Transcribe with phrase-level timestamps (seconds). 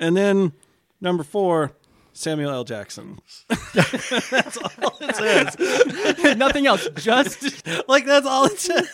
[0.00, 0.52] And then
[1.00, 1.72] number four,
[2.16, 2.62] Samuel L.
[2.62, 3.18] Jackson.
[3.74, 6.36] that's all it says.
[6.36, 6.88] Nothing else.
[6.94, 8.88] Just Like that's all it says.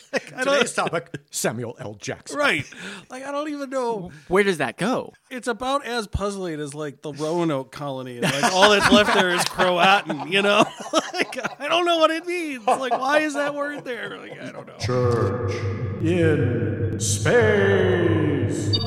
[0.12, 1.94] like, I don't, Today's topic: Samuel L.
[1.94, 2.38] Jackson.
[2.38, 2.64] right.
[3.10, 4.12] Like I don't even know.
[4.28, 5.12] where does that go?
[5.28, 8.20] It's about as puzzling as like the Roanoke colony.
[8.20, 10.30] Like all that's left there is Croatan.
[10.30, 10.64] You know.
[11.12, 12.64] like I don't know what it means.
[12.64, 14.16] Like why is that word there?
[14.18, 14.78] Like I don't know.
[14.78, 15.52] Church
[16.00, 18.78] in space.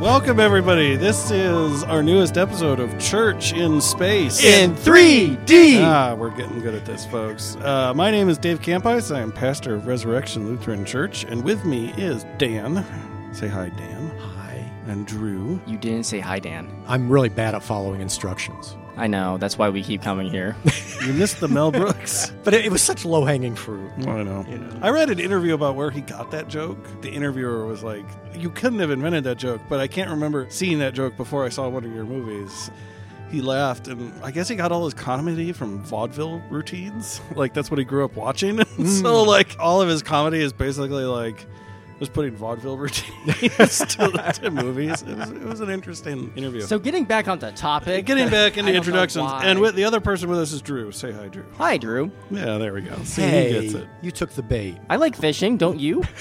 [0.00, 0.96] Welcome everybody.
[0.96, 4.42] This is our newest episode of Church in Space.
[4.42, 5.82] In 3D.
[5.82, 7.56] Ah, we're getting good at this, folks.
[7.56, 9.14] Uh, my name is Dave Campice.
[9.14, 12.82] I am pastor of Resurrection Lutheran Church, and with me is Dan.
[13.34, 14.10] Say hi, Dan.
[14.18, 14.64] Hi.
[14.86, 15.60] And Drew.
[15.66, 16.82] You didn't say hi, Dan.
[16.86, 19.38] I'm really bad at following instructions, I know.
[19.38, 20.56] That's why we keep coming here.
[21.00, 22.30] You missed the Mel Brooks.
[22.44, 23.90] but it, it was such low hanging fruit.
[24.00, 24.44] I know.
[24.82, 26.76] I read an interview about where he got that joke.
[27.00, 28.04] The interviewer was like,
[28.34, 31.48] "You couldn't have invented that joke," but I can't remember seeing that joke before I
[31.48, 32.70] saw one of your movies.
[33.30, 37.22] He laughed, and I guess he got all his comedy from vaudeville routines.
[37.34, 38.58] Like that's what he grew up watching.
[38.58, 39.26] so mm.
[39.26, 41.46] like all of his comedy is basically like
[42.00, 45.02] just putting vaudeville routines to, to movies.
[45.02, 46.62] It was, it was an interesting interview.
[46.62, 48.06] so getting back on the topic.
[48.06, 49.44] Getting back I into don't know introductions, why.
[49.44, 50.90] and with the other person with us is Drew.
[50.90, 51.44] Say hi, Drew.
[51.58, 52.10] Hi, Drew.
[52.30, 52.96] Yeah, there we go.
[53.04, 53.88] See, Hey, he gets it.
[54.02, 54.76] you took the bait.
[54.88, 56.02] I like fishing, don't you?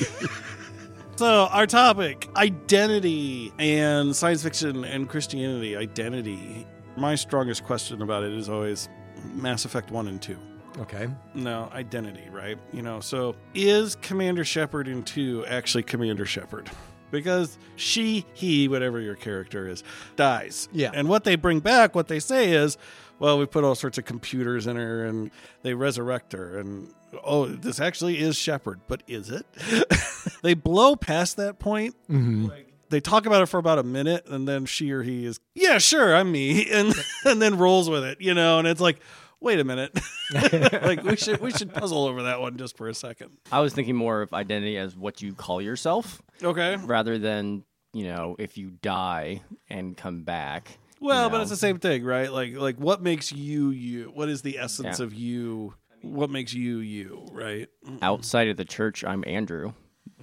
[1.16, 5.76] So, our topic identity and science fiction and Christianity.
[5.76, 6.66] Identity.
[6.96, 8.88] My strongest question about it is always
[9.34, 10.38] Mass Effect 1 and 2.
[10.80, 11.10] Okay.
[11.34, 12.58] No, identity, right?
[12.72, 16.70] You know, so is Commander Shepard in 2 actually Commander Shepard?
[17.12, 19.84] Because she, he, whatever your character is,
[20.16, 20.70] dies.
[20.72, 20.92] Yeah.
[20.94, 22.78] And what they bring back, what they say is,
[23.18, 25.32] well, we put all sorts of computers in her and
[25.64, 26.58] they resurrect her.
[26.58, 26.94] And
[27.26, 29.46] oh, this actually is Shepard, but is it?
[30.44, 31.96] they blow past that point.
[32.10, 32.46] Mm-hmm.
[32.46, 35.40] Like, they talk about it for about a minute and then she or he is,
[35.54, 36.70] yeah, sure, I'm me.
[36.72, 36.94] And,
[37.26, 38.60] and then rolls with it, you know?
[38.60, 39.00] And it's like,
[39.42, 39.98] wait a minute.
[40.82, 43.32] like we should we should puzzle over that one just for a second.
[43.52, 46.76] I was thinking more of identity as what you call yourself Okay.
[46.78, 47.64] rather than,
[47.94, 50.78] you know, if you die and come back.
[51.02, 52.32] Well, you but it's the same thing, right?
[52.32, 54.12] Like like what makes you you?
[54.14, 55.06] What is the essence Yeah.
[55.06, 55.74] of you?
[56.02, 57.68] What makes you you, right?
[58.02, 59.74] outside of the church, I'm Andrew,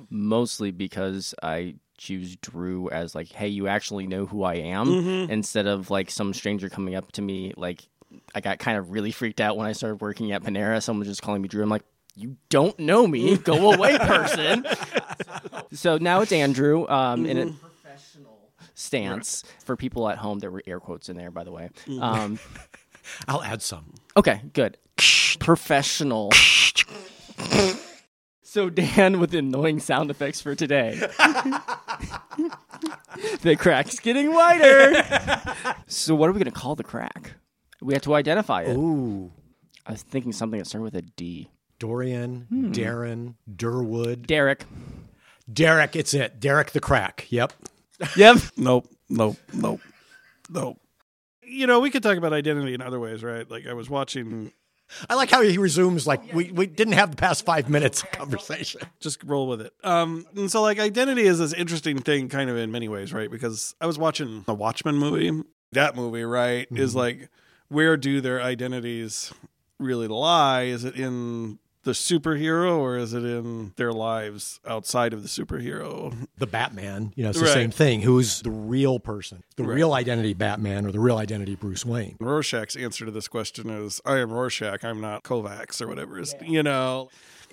[0.08, 5.30] mostly because I choose Drew as like, hey, you actually know who I am, Mm-hmm.
[5.30, 7.52] instead of like some stranger coming up to me.
[7.56, 7.88] Like,
[8.36, 10.82] I got kind of really freaked out when I started working at Panera.
[10.82, 11.62] Someone was just calling me Drew.
[11.62, 13.38] I'm like, you don't know me.
[13.38, 14.66] Go away, person.
[15.72, 20.38] so now it's Andrew um, in a professional stance for people at home.
[20.40, 21.70] There were air quotes in there, by the way.
[21.98, 22.38] Um,
[23.28, 23.94] I'll add some.
[24.18, 24.76] Okay, good.
[25.38, 26.30] Professional.
[28.42, 30.96] so Dan with annoying sound effects for today.
[33.40, 35.02] the crack's getting wider.
[35.86, 37.32] so what are we gonna call the crack?
[37.86, 38.76] We have to identify it.
[38.76, 39.30] Ooh.
[39.86, 41.48] I was thinking something that started with a D.
[41.78, 42.72] Dorian, Hmm.
[42.72, 44.26] Darren, Durwood.
[44.26, 44.64] Derek.
[45.52, 46.40] Derek, it's it.
[46.40, 47.26] Derek the crack.
[47.30, 47.52] Yep.
[48.16, 48.38] Yep.
[48.56, 49.80] Nope, nope, nope,
[50.50, 50.80] nope.
[51.42, 53.48] You know, we could talk about identity in other ways, right?
[53.48, 54.50] Like I was watching
[55.08, 58.10] I like how he resumes like we, we didn't have the past five minutes of
[58.10, 58.80] conversation.
[59.00, 59.72] just roll with it.
[59.84, 63.30] Um, and so like identity is this interesting thing, kind of in many ways, right?
[63.30, 65.42] Because I was watching the Watchmen movie.
[65.72, 67.28] That movie, right, is like
[67.68, 69.32] where do their identities
[69.78, 70.62] really lie?
[70.64, 76.26] Is it in the superhero or is it in their lives outside of the superhero?
[76.36, 77.52] The Batman, you know, it's the Right.
[77.54, 78.02] same thing.
[78.02, 79.44] Who's the real person?
[79.56, 79.76] The Right.
[79.76, 82.16] real identity Batman or the real identity Bruce Wayne?
[82.18, 86.34] Rorschach's answer to this question is I am Rorschach, I'm not Kovacs or whatever is
[86.44, 87.08] you know.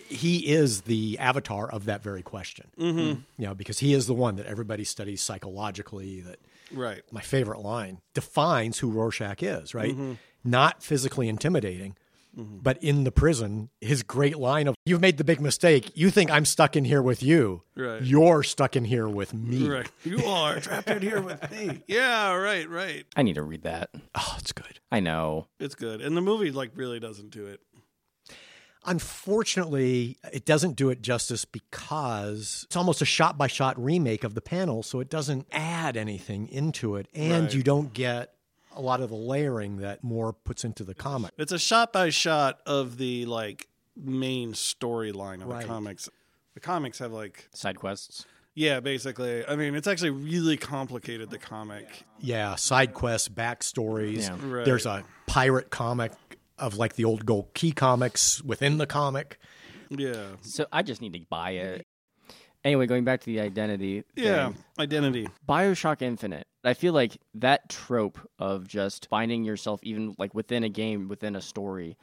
[0.10, 2.68] he is the avatar of that very question.
[2.80, 3.22] Mm-hmm.
[3.38, 6.22] You know, because he is the one that everybody studies psychologically.
[6.22, 6.40] That
[6.74, 7.02] Right.
[7.12, 9.74] my favorite line defines who Rorschach is.
[9.74, 10.14] Right, Mm-hmm.
[10.44, 11.96] not physically intimidating,
[12.36, 15.92] but in the prison, his great line of "You've made the big mistake.
[15.94, 17.62] You think I'm stuck in here with you.
[17.76, 18.02] Right.
[18.02, 19.90] You're stuck in here with me." Right.
[20.04, 21.84] You are trapped in here with me.
[21.88, 23.06] Yeah, right, right.
[23.16, 23.92] I need to read that.
[24.16, 24.80] Oh, it's good.
[24.92, 25.48] I know.
[25.60, 26.02] It's good.
[26.02, 27.60] And the movie like really doesn't do it.
[28.86, 34.34] Unfortunately, it doesn't do it justice because it's almost a shot by shot remake of
[34.36, 37.54] the panel, so it doesn't add anything into it, and Right.
[37.54, 38.34] you don't get
[38.76, 41.32] a lot of the layering that Moore puts into the comic.
[41.38, 45.62] It's a shot by shot of the like main storyline of Right.
[45.62, 46.10] the comics.
[46.54, 48.26] The comics have like Side quests.
[48.56, 49.46] yeah, basically.
[49.48, 52.04] I mean, it's actually really complicated the comic.
[52.20, 54.24] Yeah, side quests, backstories.
[54.28, 54.38] Yeah.
[54.42, 54.66] Right.
[54.66, 56.12] There's a pirate comic
[56.58, 59.38] of like the old Gold Key comics within the comic.
[59.90, 60.28] Yeah.
[60.42, 61.86] So I just need to buy it.
[62.64, 64.04] Anyway, going back to the identity.
[64.16, 64.48] Yeah.
[64.50, 65.28] thing, Identity.
[65.48, 66.48] Bioshock Infinite.
[66.64, 71.36] I feel like that trope of just finding yourself even like within a game, within
[71.36, 71.98] a story,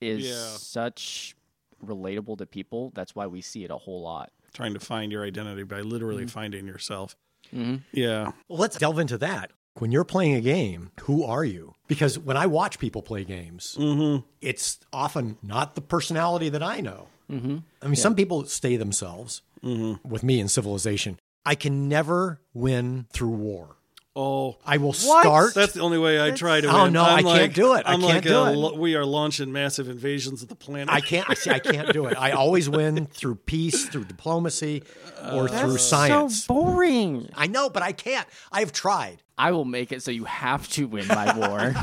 [0.00, 0.56] is Yeah.
[0.56, 1.36] such
[1.84, 2.90] relatable to people.
[2.94, 4.32] That's why we see it a whole lot.
[4.54, 7.14] Trying to find your identity by literally finding yourself.
[7.54, 7.76] Mm-hmm.
[7.92, 8.32] Yeah.
[8.48, 9.52] Well, let's delve into that.
[9.78, 11.74] When you're playing a game, who are you?
[11.88, 14.24] Because when I watch people play games, mm-hmm.
[14.40, 17.08] it's often not the personality that I know.
[17.30, 17.58] Mm-hmm.
[17.80, 19.42] I mean, some people stay themselves.
[19.64, 20.06] Mm-hmm.
[20.08, 23.76] With me in Civilization, I can never win through war.
[24.14, 25.54] Oh, I will start.
[25.54, 26.92] that's the only way I try to Oh, win.
[26.92, 27.86] no, I'm I can't like- do it.
[27.86, 28.76] I I'm can't like do a it.
[28.76, 30.90] we are launching massive invasions of the planet.
[30.90, 31.30] I can't.
[31.30, 31.50] I see.
[31.50, 32.18] I can't do it.
[32.18, 34.82] I always win through peace, through diplomacy,
[35.32, 36.44] or uh, through science.
[36.44, 37.30] So boring.
[37.34, 38.28] I know, but I can't.
[38.50, 39.22] I've tried.
[39.42, 41.72] I will make it so you have to win by war.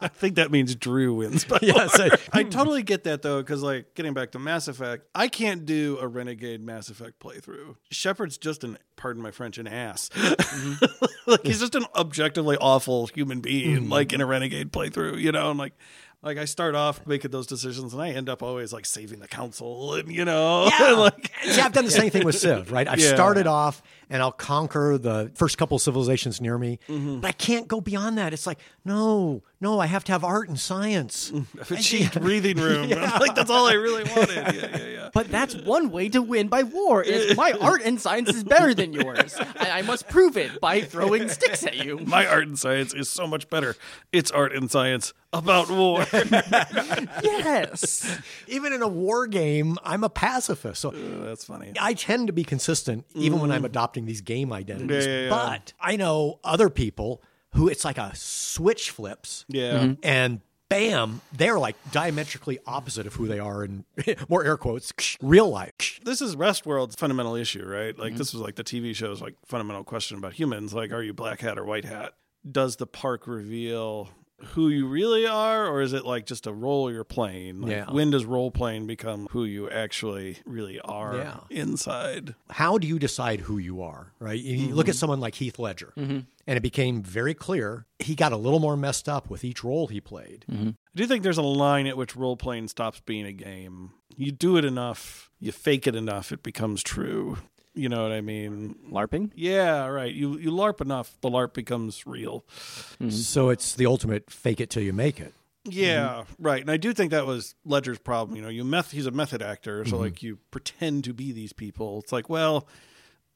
[0.00, 1.44] I think that means Drew wins.
[1.44, 5.06] But Yes, I- I totally get that though, because like getting back to Mass Effect,
[5.14, 7.76] I can't do a Renegade Mass Effect playthrough.
[7.90, 10.08] Shepard's just an, pardon my French, an ass.
[10.14, 11.04] Mm-hmm.
[11.30, 13.92] like he's just an objectively awful human being, mm-hmm.
[13.92, 15.20] like in a Renegade playthrough.
[15.20, 15.74] You know, I'm like.
[16.22, 19.28] Like I start off making those decisions, and I end up always like saving the
[19.28, 22.88] council, and you know, like See, I've done the same thing with Civ, right?
[22.88, 23.14] I've Yeah.
[23.14, 27.20] started off and I'll conquer the first couple of civilizations near me, Mm-hmm.
[27.20, 28.32] but I can't go beyond that.
[28.32, 31.32] It's like, no, no, I have to have art and science.
[31.70, 32.92] a cheap breathing room.
[32.92, 34.36] I'm like that's all I really wanted.
[34.36, 35.10] Yeah, yeah, yeah.
[35.14, 37.02] But that's one way to win by war.
[37.02, 40.80] Is my art and science is better than yours, and I must prove it by
[40.80, 41.98] throwing sticks at you.
[42.00, 43.76] My art and science is so much better.
[44.12, 46.04] It's art and science about war.
[47.22, 48.18] Yes.
[48.48, 50.80] Even in a war game, I'm a pacifist.
[50.80, 51.72] So That's funny.
[51.80, 53.64] I tend to be consistent even when I'm
[53.94, 55.06] adopting these game identities.
[55.06, 55.30] Yeah, yeah, yeah.
[55.30, 59.78] But I know other people who it's like a switch flips Yeah.
[59.78, 59.92] Mm-hmm.
[60.02, 63.84] and bam, they're like diametrically opposite of who they are in
[64.28, 64.92] more air quotes,
[65.22, 66.00] real life.
[66.04, 67.96] This is Westworld's fundamental issue, right?
[67.96, 68.18] Like mm-hmm.
[68.18, 71.40] this was like the TV show's like fundamental question about humans, like are you black
[71.40, 72.14] hat or white hat?
[72.50, 74.10] Does the park reveal
[74.48, 77.60] who you really are or is it like just a role you're playing?
[77.62, 77.90] Like, Yeah.
[77.90, 81.40] when does role playing become who you actually really are Yeah.
[81.50, 82.34] inside?
[82.50, 84.90] how do you decide who you are right you you look Mm-hmm.
[84.90, 88.76] at someone like heath ledger and it became very clear he got a little more
[88.76, 92.14] messed up with each role he played I do think there's a line at which
[92.16, 93.90] role playing stops being a game.
[94.16, 97.38] You do it enough, you fake it enough, it becomes true.
[97.74, 98.76] You know what I mean?
[98.90, 99.30] LARPing?
[99.34, 100.12] Yeah, right.
[100.12, 102.44] You you LARP enough, the LARP becomes real.
[103.00, 103.10] Mm-hmm.
[103.10, 105.34] so it's the ultimate fake it till you make it
[105.64, 106.42] Yeah, mm-hmm.
[106.42, 106.60] right.
[106.60, 108.36] And I do think that was Ledger's problem.
[108.36, 110.00] You know, you meth he's a method actor, so mm-hmm.
[110.02, 112.00] like you pretend to be these people.
[112.00, 112.68] It's like, well,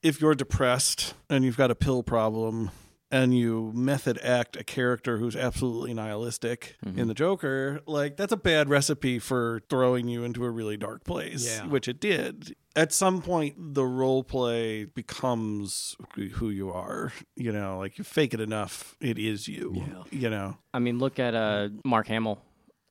[0.02, 2.70] if you're depressed and you've got a pill problem
[3.10, 7.08] and you method act a character who's absolutely nihilistic in mm-hmm.
[7.08, 11.46] the Joker, like that's a bad recipe for throwing you into a really dark place,
[11.46, 11.66] Yeah.
[11.66, 12.54] which it did.
[12.76, 15.96] At some point the role play becomes
[16.34, 19.74] who you are, you know, like you fake it enough, it is you.
[19.76, 20.02] Yeah.
[20.10, 20.58] You know.
[20.74, 22.42] I mean, look at uh, Mark Hamill.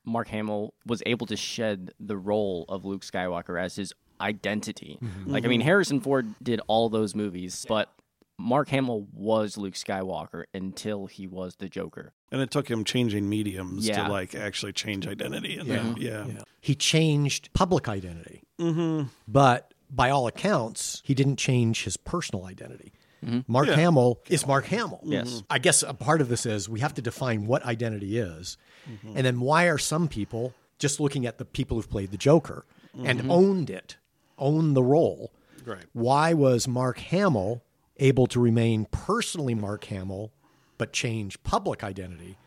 [0.04, 4.98] Mark Hamill was able to shed the role of Luke Skywalker as his identity.
[5.02, 5.30] Mm-hmm.
[5.30, 5.68] Like, I mean, mm-hmm.
[5.68, 7.92] Harrison Ford did all those movies, but
[8.38, 12.12] Mark Hamill was Luke Skywalker until he was the Joker.
[12.30, 14.04] And it took him changing mediums Yeah.
[14.06, 15.58] to like actually change identity.
[15.58, 15.76] And Yeah.
[15.76, 16.26] then, yeah.
[16.26, 16.42] Yeah.
[16.60, 18.42] He changed public identity.
[18.60, 19.08] Mm-hmm.
[19.26, 22.92] But by all accounts, he didn't change his personal identity.
[23.24, 23.40] Mm-hmm.
[23.50, 23.74] Mark Yeah.
[23.74, 25.00] Hamill is Mark Hamill.
[25.02, 25.28] Yes.
[25.30, 25.46] Mm-hmm.
[25.50, 28.56] I guess a part of this is we have to define what identity is.
[28.88, 29.16] Mm-hmm.
[29.16, 32.64] And then why are some people just looking at the people who've played the Joker
[33.04, 33.96] and owned it,
[34.38, 35.32] owned the role?
[35.64, 35.84] Right.
[35.92, 37.62] Why was Mark Hamill
[37.98, 40.32] able to remain personally Mark Hamill
[40.76, 42.38] but change public identity?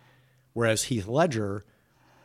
[0.53, 1.65] Whereas Heath Ledger,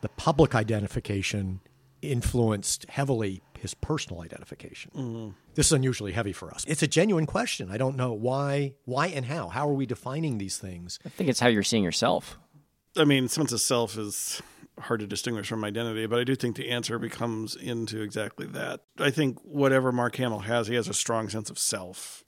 [0.01, 1.61] the public identification
[2.01, 4.91] influenced heavily his personal identification.
[4.95, 5.29] Mm-hmm.
[5.55, 6.63] This is unusually heavy for us.
[6.67, 7.69] It's a genuine question.
[7.71, 9.49] I don't know why, why and how.
[9.49, 10.99] How are we defining these things?
[11.05, 12.37] I think it's how you're seeing yourself.
[12.95, 14.41] I mean, sense of self is
[14.79, 18.81] hard to distinguish from identity, but I do think the answer becomes into exactly that.
[18.99, 22.23] I think whatever Mark Hamill has, he has a strong sense of self.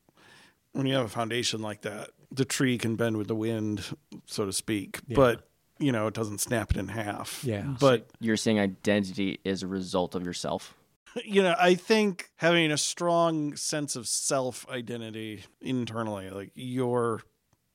[0.73, 3.83] When you have a foundation like that, the tree can bend with the wind,
[4.25, 5.49] so to speak, but
[5.79, 7.43] you know, it doesn't snap it in half.
[7.43, 7.75] Yeah.
[7.79, 10.75] But You're saying identity is a result of yourself.
[11.23, 17.21] you know, I think having a strong sense of self identity internally, like your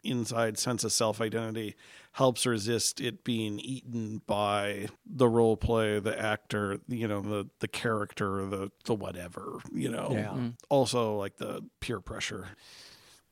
[0.05, 1.75] inside sense of self identity,
[2.13, 7.69] helps resist it being eaten by the role play, the actor, you know, the the
[7.69, 10.09] character, the the whatever, you know.
[10.13, 10.27] Yeah.
[10.29, 10.49] Mm-hmm.
[10.69, 12.49] Also, like the peer pressure.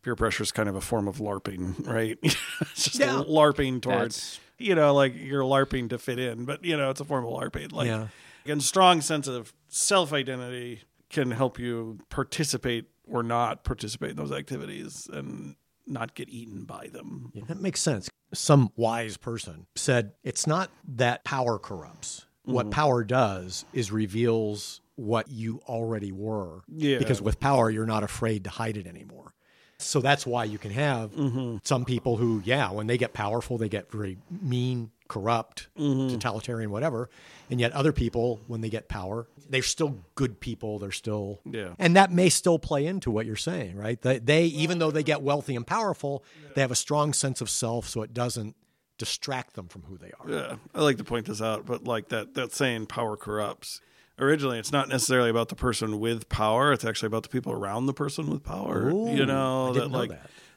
[0.03, 2.19] Peer pressure is kind of a form of LARPing, right?
[2.23, 3.23] it's just Yeah.
[3.25, 7.01] LARPing towards, That's- you know, like you're LARPing to fit in, but you know, it's
[7.01, 7.71] a form of LARPing.
[7.73, 8.09] Like, Yeah.
[8.45, 14.33] And strong sense of self identity can help you participate or not participate in those
[14.33, 15.55] activities and
[15.87, 17.31] not get eaten by them.
[17.35, 18.09] Yeah, that makes sense.
[18.35, 22.27] Some wise person said it's not that power corrupts.
[22.45, 22.71] What mm-hmm.
[22.71, 26.63] power does is reveals what you already were.
[26.69, 26.99] Yeah.
[26.99, 29.35] Because with power, you're not afraid to hide it anymore.
[29.79, 31.57] So that's why you can have mm-hmm.
[31.65, 36.15] some people who, yeah, when they get powerful, they get very mean, corrupt, mm-hmm.
[36.15, 37.11] totalitarian, whatever.
[37.51, 40.79] And yet other people, when they get power, they're still good people.
[40.79, 41.75] They're still, Yeah.
[41.79, 44.01] and that may still play into what you're saying, right?
[44.01, 47.51] They, they even though they get wealthy and powerful, they have a strong sense of
[47.51, 48.57] self, so it doesn't
[48.97, 50.31] distract them from who they are.
[50.31, 53.83] Yeah, I like to point this out, but like that that saying power corrupts.
[54.19, 56.73] Originally, it's not necessarily about the person with power.
[56.73, 58.89] It's actually about the people around the person with power.
[58.89, 60.11] Ooh, you know, that know like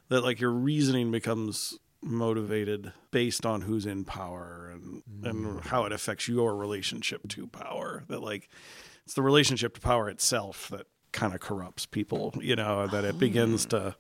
[0.10, 0.24] that.
[0.24, 5.30] like your reasoning becomes motivated based on who's in power and Mm.
[5.30, 8.04] and how it affects your relationship to power.
[8.08, 8.50] That like
[9.06, 13.18] it's the relationship to power itself that kind of corrupts people, you know, that it
[13.20, 13.96] begins to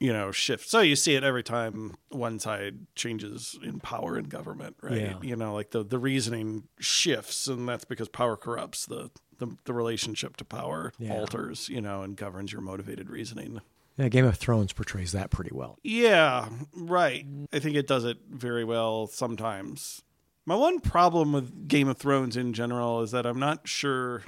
[0.00, 0.68] you know shift.
[0.68, 5.00] So you see it every time one side changes in power in government, right?
[5.00, 5.18] Yeah.
[5.22, 9.72] You know, like the the reasoning shifts and that's because power corrupts the the, the
[9.72, 11.14] relationship to power Yeah.
[11.14, 13.60] alters, you know, and governs your motivated reasoning.
[13.96, 15.78] Yeah, Game of Thrones portrays that pretty well.
[15.82, 17.26] Yeah, right.
[17.52, 20.02] I think it does it very well sometimes.
[20.46, 24.22] My one problem with Game of Thrones in general is that I'm not sure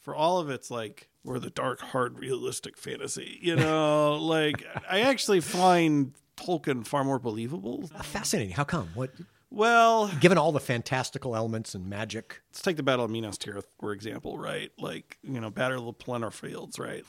[0.00, 3.38] for all of its like we're the dark, hard, realistic fantasy.
[3.42, 7.90] You know, like I actually find Tolkien far more believable.
[7.94, 8.54] Uh, fascinating.
[8.54, 8.88] How come?
[8.94, 9.10] What?
[9.50, 13.64] Well, Given all the fantastical elements and magic, let's take the Battle of Minas Tirith
[13.80, 14.70] for example, right?
[14.78, 17.04] Like you know, Battle of the Pelennor Fields, right?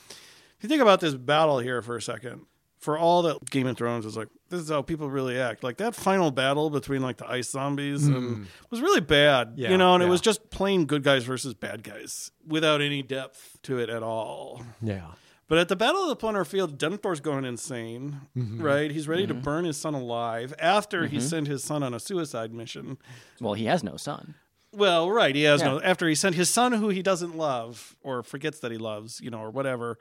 [0.59, 2.41] If you think about this battle here for a second,
[2.79, 5.63] for all that Game of Thrones is like, this is how people really act.
[5.63, 8.45] Like that final battle between like the ice zombies and mm.
[8.69, 11.83] was really bad, Yeah, you know, and it was just plain good guys versus bad
[11.83, 14.63] guys without any depth to it at all.
[14.81, 15.11] yeah.
[15.47, 18.61] But at the Battle of the Pelennor Field, Denethor's going insane, Mm-hmm.
[18.61, 18.91] right?
[18.91, 19.43] He's ready to mm-hmm.
[19.43, 21.25] burn his son alive after he mm-hmm.
[21.25, 22.97] sent his son on a suicide mission.
[23.41, 24.35] Well, he has no son.
[24.71, 25.33] Well, right.
[25.33, 25.69] He has Yeah.
[25.69, 25.81] no.
[25.81, 29.31] After he sent his son, who he doesn't love or forgets that he loves, you
[29.31, 29.97] know, or whatever,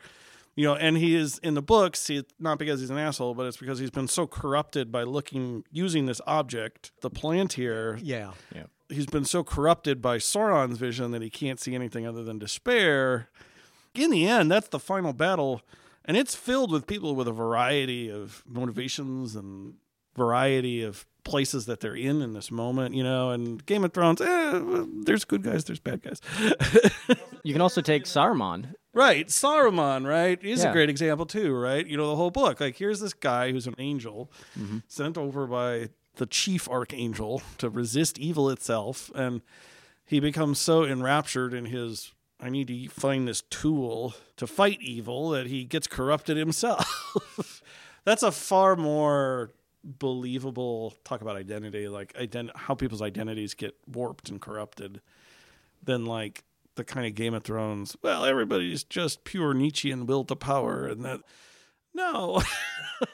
[0.59, 2.09] you know, and he is in the books.
[2.09, 5.63] He, not because he's an asshole, but it's because he's been so corrupted by looking
[5.71, 8.01] using this object, the palantír.
[8.03, 8.33] Yeah.
[8.53, 8.65] Yeah.
[8.89, 13.29] He's been so corrupted by Sauron's vision that he can't see anything other than despair.
[13.95, 15.63] In the end, that's the final battle,
[16.05, 19.75] and it's filled with people with a variety of motivations and
[20.17, 23.31] variety of places that they're in in this moment, you know.
[23.31, 24.61] And Game of Thrones, eh,
[25.05, 26.21] there's good guys, there's bad guys.
[27.45, 28.75] You can also take Saruman.
[28.93, 30.43] right, Saruman, right?
[30.43, 31.87] He's a great example too, right?
[31.87, 32.61] You know, the whole book.
[32.61, 34.31] Like, here's this guy who's an angel
[34.89, 39.41] sent over by the chief archangel to resist evil itself, and
[40.05, 42.13] he becomes so enraptured in his.
[42.41, 47.63] I need to find this tool to fight evil that he gets corrupted himself.
[48.05, 49.51] That's a far more
[49.85, 55.01] believable talk about identity, like ident- how people's identities get warped and corrupted,
[55.83, 56.45] than like
[56.77, 57.97] the kind of Game of Thrones.
[58.03, 61.21] Well, everybody's just pure Nietzschean will to power, and that.
[61.95, 62.43] No,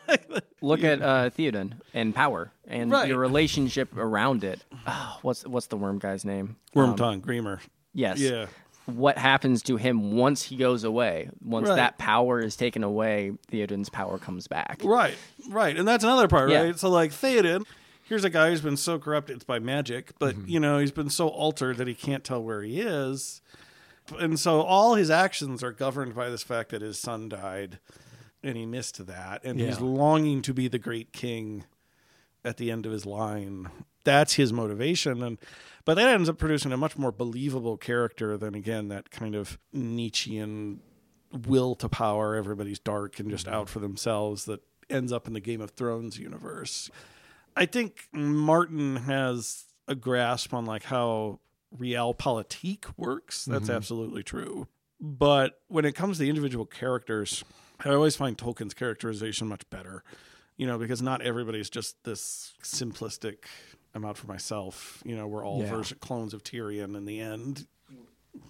[0.61, 3.09] Look at uh, Theoden and power and Right.
[3.09, 4.63] your relationship around it.
[4.87, 6.57] Oh, what's what's the worm guy's name?
[6.75, 7.61] Worm Um, Tongue, Grima.
[7.95, 8.19] Yes.
[8.19, 8.47] Yeah,
[8.87, 11.31] What happens to him once he goes away?
[11.43, 11.77] Once Right.
[11.77, 14.81] that power is taken away, Theoden's power comes back.
[14.85, 15.17] right,
[15.49, 16.63] right, and that's another part, Yeah.
[16.65, 16.79] right?
[16.79, 17.65] So like Theoden,
[18.03, 20.49] here's a guy who's been so corrupted it's by magic, but mm-hmm.
[20.49, 23.41] you know he's been so altered that he can't tell where he is,
[24.19, 27.79] and so all his actions are governed by this fact that his son died,
[28.43, 31.65] and he missed that, and he's longing to be the great king
[32.45, 33.71] at the end of his line.
[34.05, 35.39] That's his motivation, and
[35.85, 39.59] but that ends up producing a much more believable character than again that kind of
[39.73, 40.81] Nietzschean
[41.47, 42.35] will to power.
[42.37, 43.55] Everybody's dark and just mm-hmm.
[43.55, 44.45] out for themselves.
[44.45, 46.91] That ends up in the Game of Thrones universe.
[47.57, 51.41] I think Martin has a grasp on like how
[51.77, 53.45] realpolitik works.
[53.45, 53.73] That's mm-hmm.
[53.73, 54.69] absolutely true.
[55.01, 57.45] But when it comes to the individual characters,
[57.85, 60.03] I always find Tolkien's characterization much better.
[60.57, 63.47] You know, because not everybody's just this simplistic.
[63.95, 65.03] I'm out for myself.
[65.05, 65.71] You know, we're all Yeah.
[65.71, 67.67] version clones of Tyrion in the end.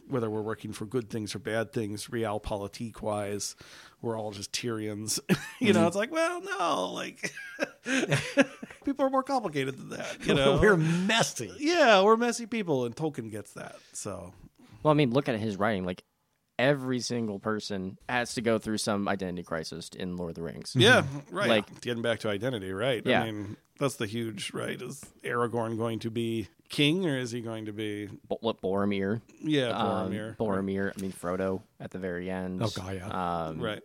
[0.08, 3.54] Whether we're working for good things or bad things, realpolitik wise,
[4.00, 5.18] we're all just Tyrions.
[5.60, 5.86] you know, mm-hmm.
[5.88, 7.32] it's like, well, no, like
[8.84, 10.26] people are more complicated than that.
[10.26, 11.52] You know, We're messy.
[11.58, 13.76] yeah, we're messy people, and Tolkien gets that.
[13.92, 14.32] So
[14.82, 15.84] Well, I mean, look at his writing.
[15.84, 16.02] Like
[16.58, 20.72] every single person has to go through some identity crisis in Lord of the Rings.
[20.76, 21.36] yeah, mm-hmm.
[21.36, 21.48] right.
[21.48, 23.02] Like- getting back to identity, right?
[23.04, 23.22] Yeah.
[23.22, 24.80] I mean, that's the huge right.
[24.80, 29.20] Is Aragorn going to be king or is he going to be Bo- what, Boromir.
[29.40, 30.36] yeah Um, Boromir?
[30.36, 30.92] Boromir.
[30.96, 32.62] I mean, Frodo at the very end.
[32.62, 33.46] Oh, God, yeah.
[33.48, 33.82] Um, right.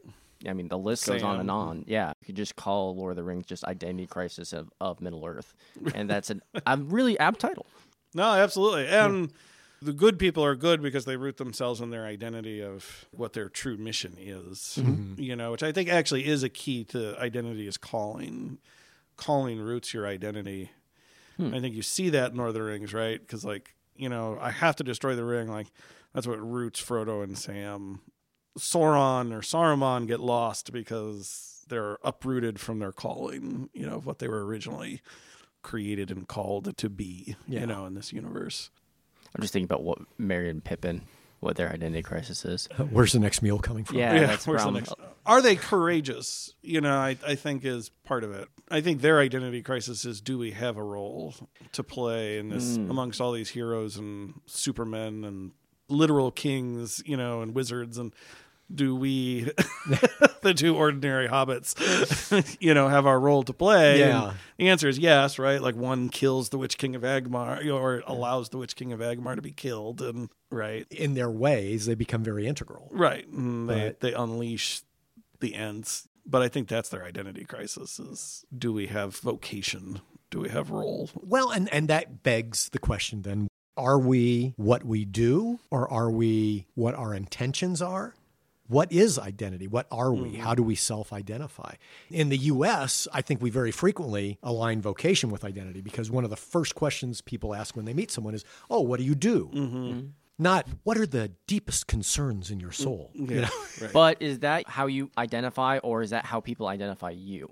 [0.48, 1.84] I mean, the list goes on and on.
[1.88, 5.26] Yeah, you could just call Lord of the Rings just Identity Crisis of, of Middle
[5.26, 5.54] Earth,
[5.94, 7.66] and that's an a really apt title.
[8.14, 8.88] No, absolutely.
[8.88, 9.34] And
[9.82, 13.50] the good people are good because they root themselves in their identity of what their
[13.50, 14.80] true mission is.
[15.18, 18.60] You know, which I think actually is a key to identity is calling.
[19.20, 20.72] Calling roots your identity.
[21.38, 21.54] Hmm.
[21.54, 23.20] I think you see that in Lord of the Rings, right?
[23.20, 25.50] Because like, you know, I have to destroy the ring.
[25.50, 25.68] Like
[26.14, 28.00] that's what roots Frodo and Sam.
[28.58, 34.20] Sauron or Saruman get lost because they're uprooted from their calling, you know, of what
[34.20, 35.02] they were originally
[35.62, 37.62] created and called to be, Yeah.
[37.62, 38.70] you know, in this universe.
[39.36, 41.04] I'm just thinking about what Merry and Pippin,
[41.42, 42.68] what their identity crisis is.
[42.78, 43.98] Uh, where's the next meal coming from?
[43.98, 44.94] Yeah, that's where's the next-
[45.30, 46.54] Are they courageous?
[46.62, 48.48] You know, I, I think is part of it.
[48.70, 51.36] I think their identity crisis is do we have a role
[51.74, 52.90] to play in this Hmm.
[52.90, 55.52] amongst all these heroes and supermen and
[55.88, 58.14] literal kings, you know, and wizards and
[58.74, 59.44] do we
[60.42, 61.74] the two ordinary hobbits
[62.62, 64.34] you know have our role to play And Yeah.
[64.58, 68.50] the answer is yes right like one kills the witch king of Angmar or allows
[68.50, 72.24] the witch king of Angmar to be killed and right In their ways, they become
[72.24, 72.90] very integral.
[72.92, 73.28] Right.
[73.28, 74.82] And they But- they unleash
[75.40, 76.08] the ends.
[76.26, 80.02] But I think that's their identity crisis is do we have vocation?
[80.30, 81.10] Do we have role?
[81.16, 86.12] Well, and, and that begs the question then are we what we do or are
[86.12, 88.14] we what our intentions are?
[88.68, 89.68] What is identity?
[89.68, 90.34] What are we?
[90.34, 90.42] Mm-hmm.
[90.42, 91.74] How do we self identify?
[92.12, 96.30] In the US, I think we very frequently align vocation with identity because one of
[96.30, 99.50] the first questions people ask when they meet someone is, Oh, what do you do?
[99.54, 99.78] Mm-hmm.
[99.78, 100.08] Mm-hmm.
[100.40, 103.12] Not what are the deepest concerns in your soul?
[103.14, 103.50] You know?
[103.94, 107.52] But is that how you identify, or is that how people identify you?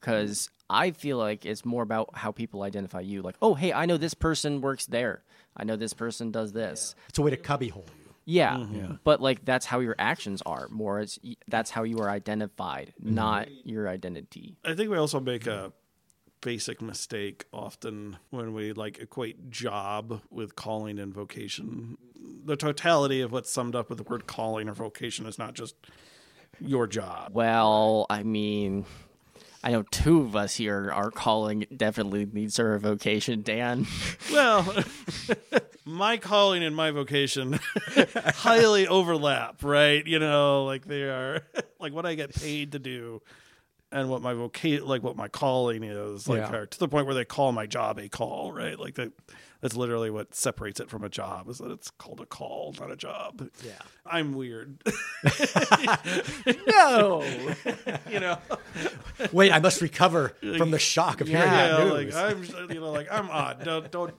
[0.00, 3.22] Because I feel like it's more about how people identify you.
[3.22, 5.22] Like, oh, hey, I know this person works there.
[5.56, 6.94] I know this person does this.
[7.08, 8.40] It's a way to cubbyhole you.
[8.42, 8.74] Mm-hmm.
[8.74, 10.68] Yeah, but like that's how your actions are.
[10.70, 13.14] More, it's that's how you are identified, mm-hmm.
[13.14, 14.56] not your identity.
[14.64, 15.72] I think we also make a
[16.44, 21.96] basic mistake often when we like equate job with calling and vocation.
[22.44, 25.74] The totality of what's summed up with the word calling or vocation is not just
[26.60, 27.32] your job.
[27.32, 28.84] Well, I mean,
[29.62, 33.40] I know two of us here are calling definitely needs a vocation.
[33.40, 33.86] Dan,
[34.30, 34.84] Well,
[35.86, 37.58] my calling and my vocation
[38.34, 40.06] highly overlap, right?
[40.06, 41.40] You know, like they are
[41.80, 43.22] like what I get paid to do
[43.94, 46.64] and what my vocation like what my calling is like Yeah.
[46.68, 48.78] to the point where they call my job a call, right?
[48.78, 49.12] Like that
[49.60, 52.90] that's literally what separates it from a job is that it's called a call, not
[52.90, 53.48] a job.
[53.64, 53.72] Yeah.
[54.04, 54.82] I'm weird.
[56.66, 57.22] no,
[58.10, 58.38] you know.
[59.32, 62.14] Wait, I must recover from the shock of hearing Yeah, that yeah, news.
[62.14, 63.64] like I'm, you know, like I'm odd.
[63.64, 64.14] Don't, don't.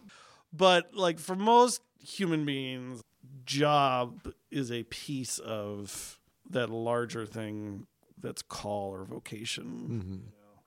[0.53, 3.01] But like for most human beings,
[3.45, 7.85] job is a piece of that larger thing
[8.25, 9.63] that's call or vocation.
[9.65, 10.11] Mm-hmm.
[10.13, 10.61] you know.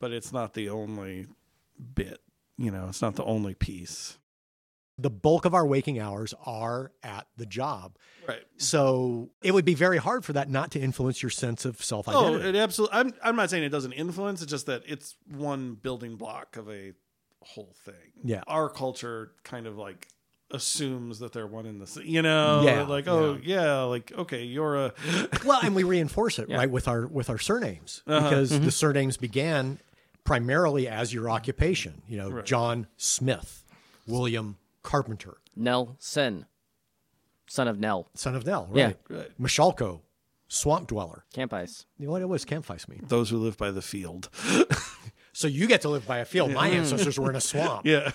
[0.00, 1.26] But it's not the only
[1.94, 2.18] bit.
[2.58, 4.18] You know, it's not the only piece.
[4.98, 7.96] the bulk of our waking hours are at the job.
[8.28, 8.42] Right.
[8.58, 12.06] So it would be very hard for that not to influence your sense of self
[12.08, 12.48] Oh, identity.
[12.50, 12.96] it absolutely.
[12.98, 13.12] I'm.
[13.24, 14.42] I'm not saying it doesn't influence.
[14.42, 16.92] It's just that it's one building block of a
[17.40, 18.12] whole thing.
[18.22, 18.42] Yeah.
[18.46, 20.06] Our culture kind of like
[20.52, 22.06] assumes that they're one in the same.
[22.06, 22.62] You know.
[22.64, 23.82] Yeah, Like oh yeah.
[23.82, 24.92] Like okay, you're a.
[25.44, 26.56] well, and we reinforce it Yeah.
[26.58, 28.28] right with our with our surnames Uh-huh.
[28.28, 28.64] because Mm-hmm.
[28.64, 29.78] the surnames began
[30.24, 32.02] primarily as your occupation.
[32.08, 32.44] You know, Right.
[32.46, 33.64] John Smith,
[34.06, 36.46] William Carpenter, Nelson,
[37.48, 38.84] son of Nell, son of Nell, Yeah.
[38.86, 38.96] right?
[39.08, 39.40] Right.
[39.40, 40.00] Mishalko,
[40.48, 41.24] swamp dweller.
[41.32, 41.86] Camp Ice.
[41.98, 43.04] You know what, what does campfire mean?
[43.08, 44.28] Those who live by the field.
[45.34, 46.52] So you get to live by a field.
[46.52, 47.86] My ancestors were in a swamp.
[47.86, 48.12] Yeah.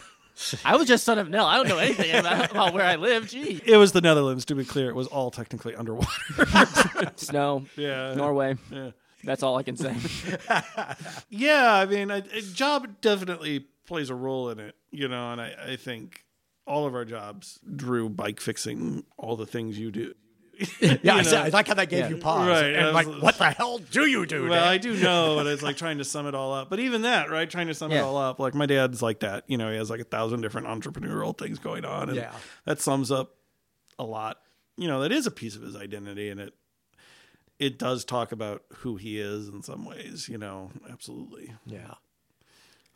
[0.64, 1.46] I was just son of Nell.
[1.46, 3.30] I don't know anything about, about where I live.
[3.30, 4.46] Gee, It was the Netherlands.
[4.46, 6.10] To be clear, it was all technically underwater.
[7.16, 8.14] snow, yeah.
[8.14, 8.56] Norway.
[8.72, 8.92] Yeah.
[9.24, 9.96] That's all I can say.
[11.30, 15.42] Yeah, I mean, a, a job definitely plays a role in it, you know, and
[15.42, 16.24] I, I think
[16.66, 20.14] all of our jobs, Drew, bike fixing, all the things you do.
[20.82, 21.38] Yeah, I, You know?
[21.44, 22.10] I like how that gave Yeah.
[22.10, 22.48] you pause.
[22.48, 23.22] Right, And like, absolutely.
[23.24, 24.44] what the hell do you do?
[24.50, 24.68] Well, Dan?
[24.68, 26.70] I do know, but it's like trying to sum it all up.
[26.70, 27.50] But even that, right?
[27.50, 28.40] Trying to sum it all up.
[28.40, 29.44] Like my dad's like that.
[29.48, 32.10] You know, he has like a thousand different entrepreneurial things going on.
[32.10, 32.34] And Yeah.
[32.66, 33.36] that sums up
[34.00, 34.38] a lot.
[34.78, 36.54] You know, that is a piece of his identity and it
[37.60, 41.54] it does talk about who he is in some ways, you know, absolutely.
[41.66, 41.96] yeah.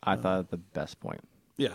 [0.04, 1.20] I uh, thought the best point.
[1.56, 1.74] Yeah.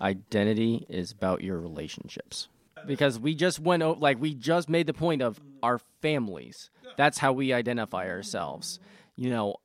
[0.00, 2.46] Identity is about your relationships.
[2.86, 6.70] Because we just went over, like, we just made the point of our families.
[6.96, 8.80] That's how we identify ourselves.
[9.16, 9.56] You know,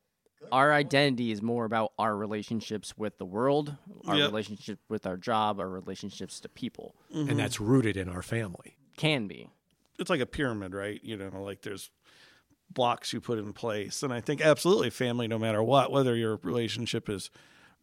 [0.51, 4.27] Our identity is more about our relationships with the world, our Yep.
[4.27, 6.93] relationship with our job, our relationships to people.
[7.11, 7.37] And mm-hmm.
[7.37, 8.77] that's rooted in our family.
[8.95, 9.49] Can be.
[9.97, 10.99] it's like a pyramid, right?
[11.03, 11.89] You know, like there's
[12.69, 14.03] blocks you put in place.
[14.03, 17.31] And I think absolutely family, no matter what, whether your relationship is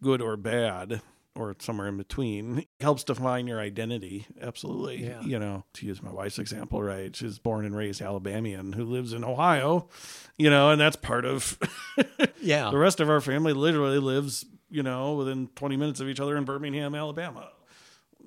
[0.02, 1.00] good or bad
[1.34, 4.26] or somewhere in between, helps define your identity.
[4.40, 5.04] Absolutely.
[5.06, 5.20] Yeah.
[5.22, 7.14] You know, to use my wife's example, right?
[7.16, 9.88] She's born and raised Alabamian who lives in Ohio,
[10.36, 11.58] you know, and that's part of
[12.42, 12.70] Yeah.
[12.70, 16.36] the rest of our family literally lives, you know, within 20 minutes of each other
[16.36, 17.48] in Birmingham, Alabama.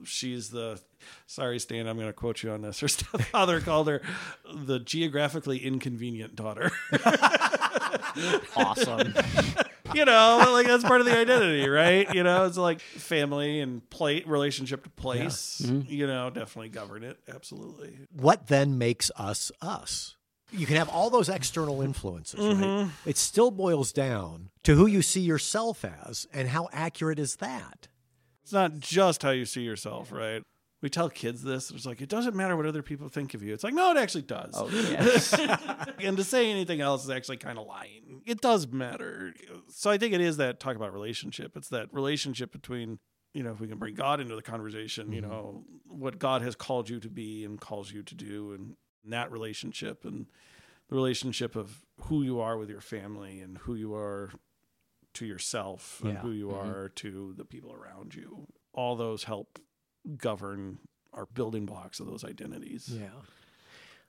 [0.03, 0.79] She's the,
[1.25, 2.79] sorry, Stan, I'm going to quote you on this.
[2.81, 4.01] Her stepfather called her
[4.53, 6.69] the geographically inconvenient daughter.
[8.55, 9.13] Awesome.
[9.95, 12.13] You know, like that's part of the identity, right?
[12.13, 15.91] You know, it's like family and plate relationship to place, mm-hmm.
[15.91, 17.17] you know, definitely govern it.
[17.27, 17.97] Absolutely.
[18.11, 20.15] what then makes us us?
[20.51, 22.55] You can have all those external influences, right?
[22.57, 23.09] Mm-hmm.
[23.09, 27.87] It still boils down to who you see yourself as and how accurate is that?
[28.43, 30.43] It's not just how you see yourself, right?
[30.85, 31.71] We tell kids this.
[31.71, 33.55] It's like, it doesn't matter what other people think of you.
[33.55, 34.51] It's like, no, it actually does.
[34.53, 35.33] Oh, yes.
[35.99, 38.21] and to say anything else is actually kind of lying.
[38.23, 39.33] It does matter.
[39.69, 41.57] So I think it is that talk about relationship.
[41.57, 42.99] It's that relationship between,
[43.33, 45.31] you know, if we can bring God into the conversation, you mm-hmm.
[45.31, 49.31] know, what God has called you to be and calls you to do, and that
[49.31, 50.27] relationship and
[50.89, 54.33] the relationship of who you are with your family and who you are
[55.15, 56.19] to yourself and Yeah.
[56.19, 56.69] who you mm-hmm.
[56.69, 58.45] are to the people around you.
[58.71, 59.57] All those help
[60.17, 60.77] govern
[61.13, 62.89] our building blocks of those identities.
[62.91, 63.07] Yeah.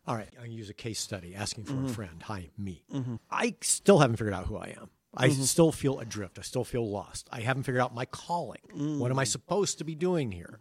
[0.07, 0.29] All right.
[0.35, 1.87] I'm going to use a case study asking for Mm-hmm.
[1.87, 2.23] a friend.
[2.25, 2.85] Hi, me.
[3.31, 4.91] I still haven't figured out who I am.
[5.19, 5.43] I Mm-hmm.
[5.43, 6.39] still feel adrift.
[6.39, 7.29] I still feel lost.
[7.33, 8.61] I haven't figured out my calling.
[8.73, 9.11] What Mm.
[9.11, 10.59] am I supposed to be doing here?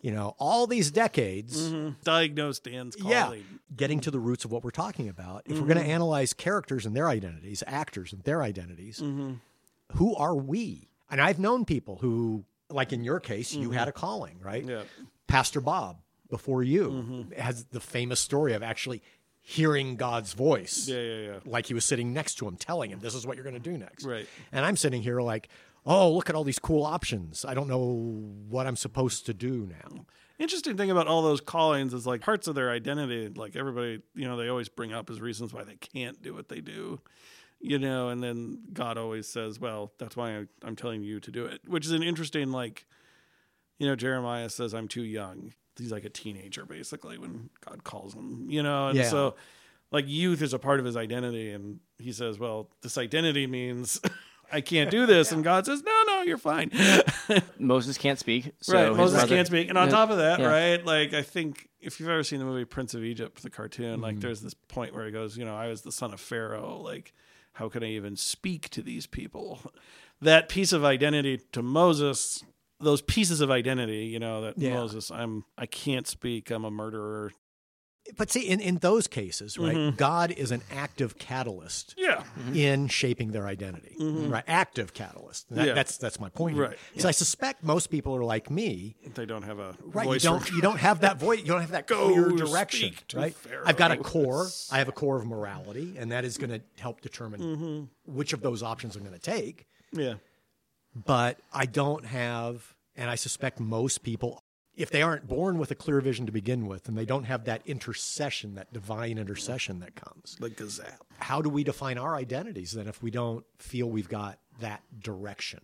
[0.00, 1.70] You know, all these decades.
[2.02, 3.40] Diagnosed Dan's calling.
[3.40, 3.46] Yeah.
[3.76, 5.42] Getting to the roots of what we're talking about.
[5.44, 5.66] If we're Mm-hmm.
[5.74, 9.02] going to analyze characters and their identities, actors and their identities,
[9.94, 10.88] who are we?
[11.10, 14.64] And I've known people who, like in your case, you had a calling, right?
[14.64, 14.82] Yeah.
[15.26, 17.32] Pastor Bob, before you, Mm-hmm.
[17.40, 19.02] has the famous story of actually
[19.40, 20.86] hearing God's voice.
[20.88, 21.38] Yeah, yeah, yeah.
[21.44, 23.60] Like he was sitting next to him, telling him, this is what you're going to
[23.60, 24.04] do next.
[24.04, 24.26] Right.
[24.52, 25.48] And I'm sitting here like,
[25.86, 27.44] oh, look at all these cool options.
[27.44, 30.04] I don't know what I'm supposed to do now.
[30.38, 34.26] Interesting thing about all those callings is like parts of their identity, like everybody, you
[34.26, 37.00] know, they always bring up as reasons why they can't do what they do,
[37.60, 41.30] you know, and then God always says, well, that's why I, I'm telling you to
[41.30, 42.86] do it, which is an interesting, like,
[43.78, 45.52] you know, Jeremiah says, I'm too young.
[45.78, 49.08] He's like a teenager, basically, when God calls him, you know, and Yeah.
[49.08, 49.34] so
[49.92, 51.50] like youth is a part of his identity.
[51.52, 54.00] And he says, well, this identity means
[54.52, 55.30] I can't do this.
[55.32, 56.70] And God says, no, no, you're fine.
[57.58, 58.52] Moses can't speak.
[58.60, 58.96] So right.
[58.96, 59.68] Moses brother- can't speak.
[59.68, 59.92] And on Yeah.
[59.94, 60.46] top of that, Yeah.
[60.46, 63.94] right, like I think if you've ever seen the movie Prince of Egypt, the cartoon,
[63.94, 64.02] Mm-hmm.
[64.02, 66.80] like there's this point where he goes, you know, I was the son of Pharaoh.
[66.82, 67.12] Like,
[67.54, 69.60] how can I even speak to these people?
[70.22, 72.44] That piece of identity to Moses,
[72.78, 74.74] those pieces of identity, you know, that Yeah.
[74.74, 77.32] Moses, I'm I can't speak, I'm a murderer.
[78.16, 79.96] But see, in, in those cases, right, Mm-hmm.
[79.96, 82.22] God is an active catalyst Yeah.
[82.54, 84.44] in shaping their identity, right?
[84.46, 85.48] Active catalyst.
[85.50, 85.66] That- Mm-hmm.
[85.68, 85.74] Yeah.
[85.74, 86.56] That's that's my point.
[86.56, 86.76] Right.
[86.92, 90.08] Because I suspect most people are like me, They don't have a right?
[90.08, 91.38] You don't for- you don't have that voice.
[91.40, 93.34] You don't have that Go clear direction, speak to right?
[93.34, 93.64] Pharaoh.
[93.66, 94.48] I've got a core.
[94.72, 98.14] I have a core of morality, and that is going to help determine Mm-hmm.
[98.16, 99.66] which of those options I'm going to take.
[99.92, 100.14] Yeah.
[100.94, 104.42] But I don't have, and I suspect most people.
[104.76, 107.44] If they aren't born with a clear vision to begin with, and they don't have
[107.44, 111.02] that intercession, that divine intercession that comes, Like a zap.
[111.18, 115.60] how do we define our identities then if we don't feel we've got that direction?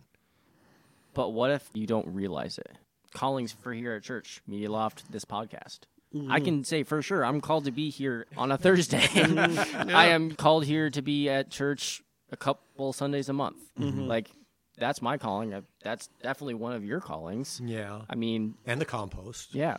[1.13, 2.71] But what if you don't realize it?
[3.13, 5.79] Callings for here at church, Media Loft, this podcast.
[6.29, 9.07] I can say for sure I'm called to be here on a Thursday.
[9.13, 13.57] I am called here to be at church a couple Sundays a month.
[13.79, 14.01] Mm-hmm.
[14.07, 14.31] Like
[14.77, 15.53] that's my calling.
[15.53, 17.61] Uh, that's definitely one of your callings.
[17.63, 18.01] Yeah.
[18.09, 19.53] I mean, And the compost.
[19.53, 19.77] yeah.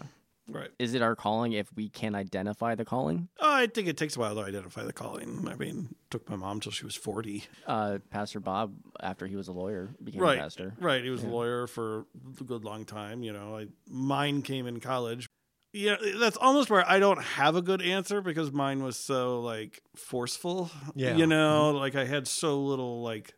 [0.50, 0.70] Right.
[0.78, 3.28] Is it our calling if we can identify the calling?
[3.38, 5.46] Oh, I think it takes a while to identify the calling.
[5.46, 7.44] I mean, it took my mom till she was 40.
[7.66, 10.74] Uh, pastor Bob, after he was a lawyer, became right, a pastor.
[10.80, 11.04] Right.
[11.04, 12.06] He was a lawyer for
[12.40, 13.22] a good long time.
[13.22, 15.26] You know, I, mine came in college.
[15.74, 19.82] Yeah, that's almost where I don't have a good answer because mine was so like
[19.96, 20.70] forceful.
[20.94, 21.14] Yeah.
[21.14, 21.78] You know, mm-hmm.
[21.78, 23.34] like I had so little like,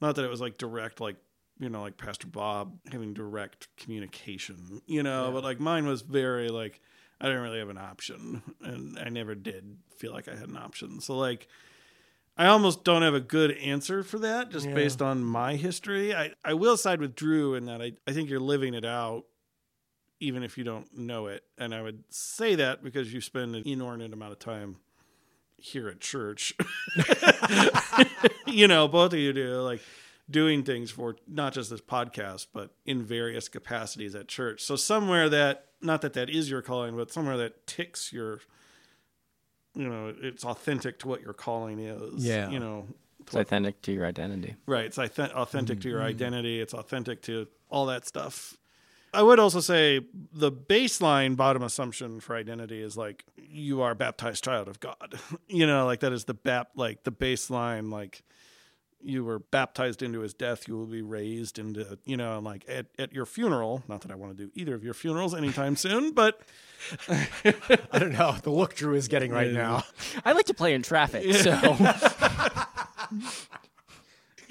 [0.00, 1.16] not that it was like direct, like
[1.60, 4.80] you know, like Pastor Bob having direct communication.
[4.86, 6.80] You know, but like mine was very like
[7.20, 10.56] I didn't really have an option, and I never did feel like I had an
[10.56, 11.00] option.
[11.00, 11.48] So like.
[12.40, 14.74] I almost don't have a good answer for that just Yeah.
[14.74, 16.14] based on my history.
[16.14, 19.24] I, I will side with Drew in that I, I think you're living it out
[20.20, 21.42] even if you don't know it.
[21.58, 24.76] And I would say that because you spend an inordinate amount of time
[25.58, 26.54] here at church.
[28.46, 29.80] you know, both of you do like
[30.30, 34.62] doing things for not just this podcast, but in various capacities at church.
[34.62, 38.40] So somewhere that not that that is your calling, but somewhere that ticks your,
[39.74, 42.24] you know, it's authentic to what your calling is.
[42.24, 42.50] Yeah.
[42.50, 42.86] you know,
[43.20, 44.56] It's authentic to your identity.
[44.66, 44.86] Right.
[44.86, 46.08] It's auth- authentic to your Mm-hmm.
[46.08, 46.60] identity.
[46.60, 48.56] It's authentic to all that stuff.
[49.12, 50.00] I would also say
[50.32, 55.18] the baseline bottom assumption for identity is like you are a baptized child of God.
[55.48, 58.22] you know, like that is the bap like the baseline like
[59.00, 62.64] you were baptized into his death, you will be raised into, you know, and like
[62.68, 65.76] at, at your funeral, not that I want to do either of your funerals anytime
[65.84, 66.40] soon, but
[67.08, 69.84] I don't know the look Drew is getting right now.
[70.24, 71.52] I like to play in traffic, so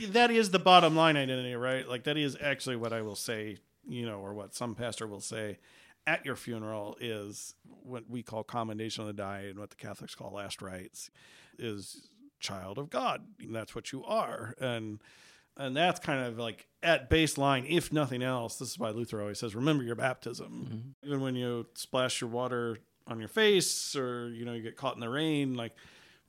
[0.10, 1.88] that is the bottom line identity, right?
[1.88, 5.22] Like that is actually what I will say, you know, or what some pastor will
[5.22, 5.58] say
[6.06, 10.16] at your funeral is what we call commendation of the dying and what the Catholics
[10.16, 11.10] call last rites
[11.60, 12.08] is
[12.40, 13.26] child of God.
[13.40, 14.56] That's what you are.
[14.60, 15.00] And
[15.58, 19.40] and that's kind of like at baseline, if nothing else, this is why Luther always
[19.40, 20.94] says, remember your baptism.
[21.02, 21.08] Mm-hmm.
[21.08, 24.94] Even when you splash your water on your face or, you know, you get caught
[24.94, 25.74] in the rain, like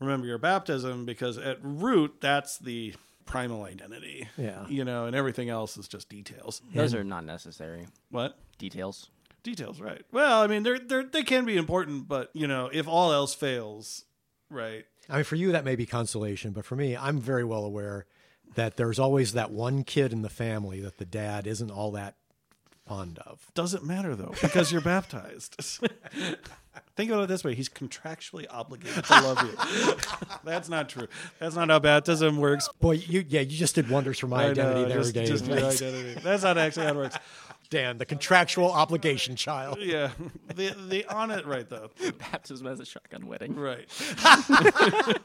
[0.00, 2.94] remember your baptism because at root, that's the
[3.28, 4.28] primal identity.
[4.36, 4.66] Yeah.
[4.68, 6.60] You know, and everything else is just details.
[6.74, 8.36] those are not necessary What?
[8.58, 9.10] details.
[9.42, 10.02] Details, right.
[10.10, 13.34] Well, I mean, they're, they're, they can be important, but, you know, if all else
[13.34, 14.04] fails,
[14.50, 17.64] right, I mean, for you that may be consolation, but for me, I'm very well
[17.64, 18.06] aware
[18.56, 22.16] that there's always that one kid in the family that the dad isn't all that
[22.86, 23.46] fond of.
[23.54, 25.56] Doesn't matter though, because you're baptized.
[26.96, 29.96] Think about it this way: he's contractually obligated to love you.
[30.44, 31.08] That's not true.
[31.38, 32.68] That's not how baptism works.
[32.80, 35.28] Boy, you yeah, you just did wonders for my I identity know, there, just, Dave.
[35.28, 36.20] just your identity.
[36.22, 37.18] That's not actually how it works.
[37.70, 39.78] Dan, the contractual obligation child.
[39.80, 40.10] Yeah,
[40.54, 41.90] the the on it right though.
[42.18, 43.54] Baptism as a shotgun wedding.
[43.56, 43.86] Right.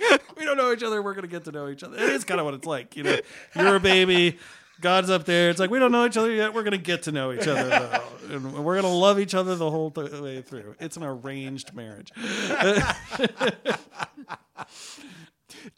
[0.36, 1.02] we don't know each other.
[1.02, 1.96] We're gonna get to know each other.
[1.96, 2.96] It is kind of what it's like.
[2.96, 3.18] You know,
[3.54, 4.38] you're a baby.
[4.80, 5.50] God's up there.
[5.50, 6.54] It's like we don't know each other yet.
[6.54, 8.02] We're gonna get to know each other, though.
[8.34, 10.74] and we're gonna love each other the whole th- way through.
[10.80, 12.10] It's an arranged marriage.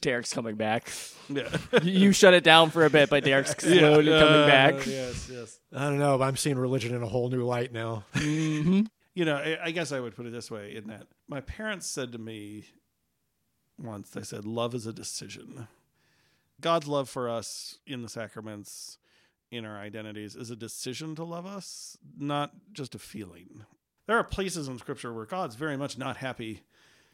[0.01, 0.91] Derek's coming back.
[1.29, 1.49] Yeah.
[1.83, 4.87] you shut it down for a bit, but Derek's slowly coming Uh, back.
[4.87, 5.59] Yes, yes.
[5.75, 8.05] I don't know, but I'm seeing religion in a whole new light now.
[9.15, 11.87] You know, I, I guess I would put it this way: in that my parents
[11.87, 12.65] said to me
[13.79, 15.69] once, they said, "Love is a decision."
[16.63, 18.97] God's love for us in the sacraments,
[19.51, 23.67] in our identities, is a decision to love us, not just a feeling.
[24.07, 26.63] There are places in Scripture where God's very much not happy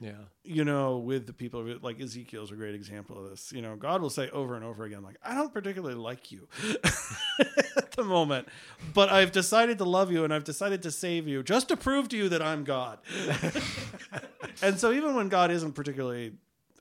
[0.01, 0.13] Yeah.
[0.45, 3.53] you know, with the people like Ezekiel's a great example of this.
[3.53, 6.47] You know, God will say over and over again, like, I don't particularly like you
[7.77, 8.47] at the moment,
[8.95, 12.09] but I've decided to love you and I've decided to save you just to prove
[12.11, 13.01] to you that I'm God.
[14.63, 16.33] and so even when God isn't particularly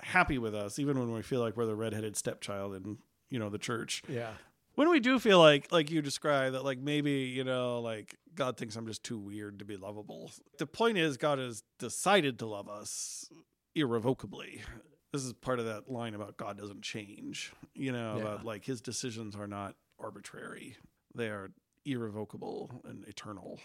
[0.01, 2.97] happy with us, even when we feel like we're the redheaded stepchild in,
[3.29, 4.33] you know, the church, Yeah.
[4.75, 8.55] when we do feel like like you describe that like maybe you know like god
[8.57, 10.29] thinks i'm just too weird to be lovable
[10.59, 13.27] the point is god has decided to love us
[13.73, 14.61] irrevocably
[15.11, 18.21] this is part of that line about god doesn't change you know Yeah.
[18.21, 20.77] about like his decisions are not arbitrary
[21.15, 21.49] they are
[21.85, 23.59] irrevocable and eternal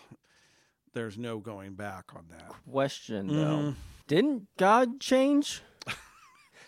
[0.94, 3.74] there's no going back on that Question though, Mhm.
[4.06, 5.60] didn't God change?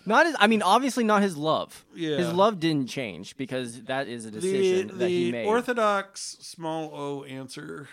[0.07, 0.37] Not his.
[0.39, 1.85] I mean, obviously not his love.
[1.95, 2.17] Yeah.
[2.17, 5.47] His love didn't change because that is a decision the, that he the made.
[5.47, 7.89] orthodox small o answer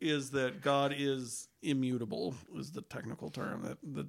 [0.00, 4.06] is that God is immutable is the technical term that that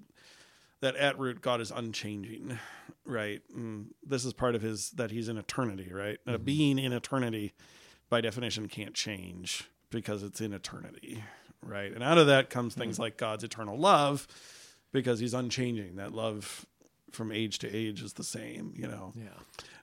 [0.81, 2.57] that at root God is unchanging,
[3.05, 3.41] right?
[3.53, 6.17] And this is part of his that he's in eternity, right?
[6.25, 6.43] A mm-hmm.
[6.43, 7.53] being in eternity,
[8.09, 11.23] by definition, can't change because it's in eternity,
[11.61, 11.91] right?
[11.91, 13.01] And out of that comes things mm.
[13.01, 14.27] like God's eternal love,
[14.91, 15.97] because he's unchanging.
[15.97, 16.65] That love
[17.11, 19.11] from age to age is the same, you know.
[19.15, 19.29] Yeah.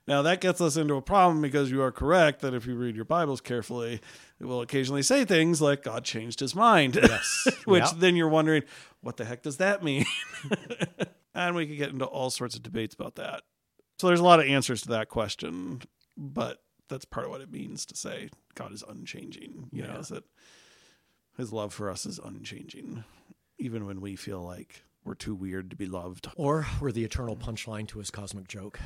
[0.07, 2.95] Now that gets us into a problem because you are correct that if you read
[2.95, 3.99] your Bibles carefully,
[4.39, 6.95] it will occasionally say things like God changed his mind.
[6.95, 7.47] Yes.
[7.65, 7.91] Which Yeah.
[7.97, 8.63] then you're wondering,
[9.01, 10.05] what the heck does that mean?
[11.35, 13.43] and we could get into all sorts of debates about that.
[13.99, 15.81] So there's a lot of answers to that question,
[16.15, 16.59] but
[16.89, 19.69] that's part of what it means to say God is unchanging.
[19.73, 20.23] You know, is that
[21.35, 23.03] his love for us is unchanging,
[23.59, 26.27] even when we feel like we're too weird to be loved.
[26.35, 28.79] Or we're the eternal punchline to his cosmic joke.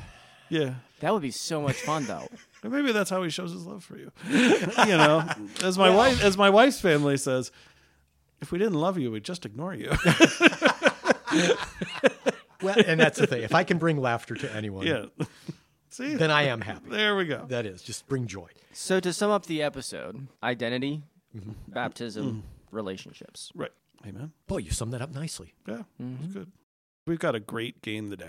[0.48, 0.74] Yeah.
[1.00, 2.28] that would be so much fun though.
[2.62, 4.12] Maybe that's how he shows his love for you.
[4.28, 5.26] you know,
[5.62, 7.50] as my wife, as my wife's family says,
[8.40, 9.92] if we didn't love you, we'd just ignore you.
[12.62, 13.42] Well, and that's the thing.
[13.42, 15.06] If I can bring laughter to anyone, yeah.
[15.90, 16.90] See, then I am happy.
[16.90, 17.44] there we go.
[17.48, 18.48] That is, just bring joy.
[18.72, 21.02] so to sum up the episode: identity,
[21.36, 21.50] mm-hmm.
[21.68, 22.76] baptism, mm-hmm.
[22.76, 23.50] relationships.
[23.54, 23.72] Right.
[24.06, 24.32] Amen.
[24.46, 25.54] Boy, you summed that up nicely.
[25.66, 26.32] Yeah, it's mm-hmm.
[26.32, 26.52] good.
[27.06, 28.26] We've got a great game today.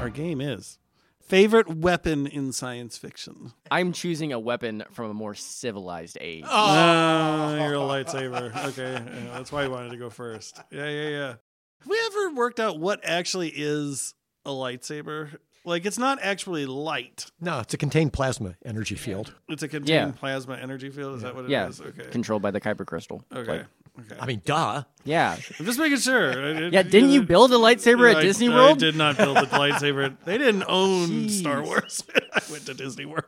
[0.00, 0.78] Our game is
[1.20, 3.52] favorite weapon in science fiction.
[3.70, 6.44] I'm choosing a weapon from a more civilized age.
[6.46, 8.54] Oh, you're a lightsaber.
[8.68, 10.60] Okay, yeah, that's why you wanted to go first.
[10.70, 11.34] Yeah, yeah, yeah.
[11.80, 15.36] Have we ever worked out what actually is a lightsaber?
[15.66, 17.26] Like, it's not actually light.
[17.40, 19.32] No, it's a contained plasma energy field.
[19.48, 20.12] It's a contained Yeah.
[20.18, 21.16] plasma energy field.
[21.16, 21.80] Is that what it is?
[21.80, 22.10] yeah, Okay.
[22.10, 23.24] controlled by the kyber crystal.
[23.34, 23.50] Okay.
[23.58, 24.16] Like, Okay.
[24.20, 24.82] I mean, duh.
[25.04, 26.30] yeah, I'm just making sure.
[26.32, 26.82] I didn't- yeah.
[26.82, 28.78] Didn't you build a lightsaber at I- Disney I World?
[28.80, 30.16] did not build a lightsaber.
[30.24, 31.30] They didn't own Jeez.
[31.38, 32.02] Star Wars.
[32.34, 33.24] I went to Disney World.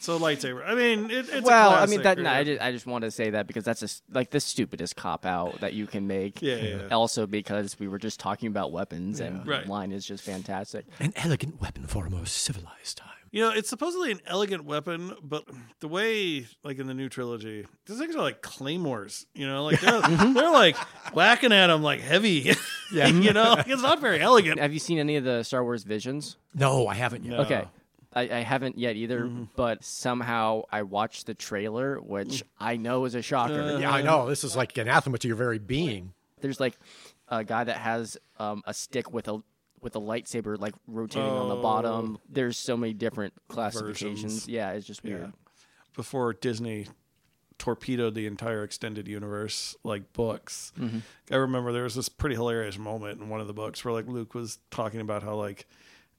[0.00, 0.66] So lightsaber.
[0.66, 2.18] I mean, it, it's well, a I classic, mean that.
[2.18, 2.30] No.
[2.30, 5.24] I just, I just want to say that because that's just like the stupidest cop
[5.24, 6.42] out that you can make.
[6.42, 6.88] Yeah, yeah, yeah.
[6.94, 9.64] Also, because we were just talking about weapons, and Right.
[9.64, 10.86] the line is just fantastic.
[10.98, 13.06] An elegant weapon for a more civilized time.
[13.32, 15.44] You know, it's supposedly an elegant weapon, but
[15.78, 19.24] the way, like in the new trilogy, these things are like claymores.
[19.34, 20.32] You know, like they're, Mm-hmm.
[20.34, 20.76] they're like
[21.14, 22.52] whacking at them like heavy.
[22.92, 23.06] Yeah.
[23.06, 24.58] you know, like, it's not very elegant.
[24.58, 26.36] Have you seen any of the Star Wars Visions?
[26.56, 27.34] No, I haven't yet.
[27.36, 27.42] No.
[27.42, 27.64] Okay.
[28.12, 29.44] I, I haven't yet either, Mm-hmm.
[29.56, 33.60] but somehow I watched the trailer, which I know is a shocker.
[33.62, 34.28] Uh, Yeah, I know.
[34.28, 36.12] This is like anathema to your very being.
[36.40, 36.76] There's like
[37.28, 39.42] a guy that has um, a stick with a
[39.80, 42.18] with a lightsaber like rotating on the bottom.
[42.28, 44.22] There's so many different classifications.
[44.22, 44.48] Versions.
[44.48, 45.32] Yeah, it's just weird.
[45.94, 46.86] Before Disney
[47.58, 50.72] torpedoed the entire extended universe like books.
[51.30, 54.06] I remember there was this pretty hilarious moment in one of the books where like
[54.06, 55.66] Luke was talking about how like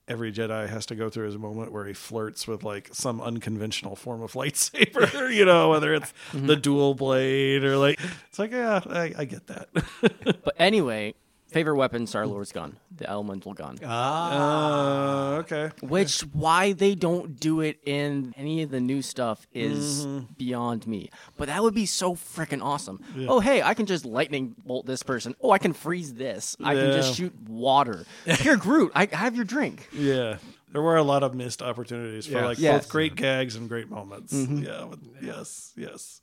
[0.08, 3.96] every Jedi has to go through his moment where he flirts with like some unconventional
[3.96, 6.48] form of lightsaber, you know, whether it's mm-hmm.
[6.48, 9.70] the dual blade or like it's like yeah, I, I get that.
[10.44, 11.14] But anyway,
[11.52, 13.78] favorite weapon, Star Lord's gun, the elemental gun.
[13.84, 15.72] uh, okay.
[15.82, 20.34] Which why they don't do it in any of the new stuff is Mm-hmm.
[20.38, 21.10] beyond me.
[21.38, 23.04] But that would be so freaking awesome.
[23.28, 25.36] Oh hey, I can just lightning bolt this person.
[25.42, 26.56] Oh, I can freeze this.
[26.64, 28.06] I can just shoot water.
[28.26, 29.88] Here, Groot, I have your drink.
[29.94, 30.38] Yeah.
[30.72, 32.44] There were a lot of missed opportunities for Yes.
[32.46, 32.84] like Yes.
[32.84, 34.32] both great gags and great moments.
[34.34, 36.22] Yeah, with- yes, yes.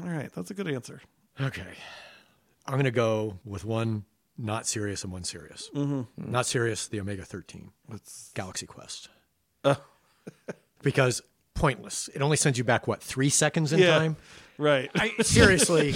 [0.00, 1.00] All right, that's a good answer.
[1.40, 1.72] Okay.
[2.66, 4.04] I'm going to go with one
[4.38, 5.70] not serious and one serious.
[5.74, 6.30] Mm-hmm.
[6.30, 9.08] Not serious, the Omega 13, Let's Galaxy Quest.
[9.62, 9.76] Uh.
[10.82, 11.22] because
[11.54, 12.08] pointless.
[12.14, 13.98] It only sends you back, what, three seconds in Yeah.
[13.98, 14.16] time?
[14.58, 14.90] right.
[15.24, 15.94] Seriously,